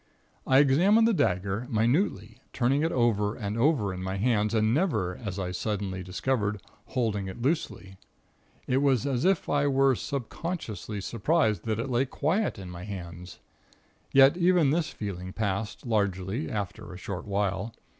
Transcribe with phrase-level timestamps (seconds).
[0.47, 5.15] "I examined the dagger, minutely, turning it over and over in my hands and never
[5.15, 7.97] as I suddenly discovered holding it loosely.
[8.65, 13.37] It was as if I were subconsciously surprised that it lay quiet in my hands.
[14.11, 17.71] Yet even this feeling passed, largely, after a short while.